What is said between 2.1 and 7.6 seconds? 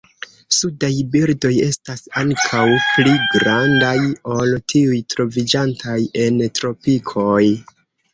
ankaŭ pli grandaj ol tiuj troviĝantaj en tropikoj.